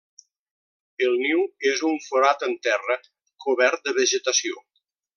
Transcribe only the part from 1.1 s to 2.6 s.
niu és un forat en